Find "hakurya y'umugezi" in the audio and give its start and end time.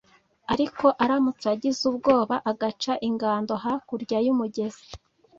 3.63-4.87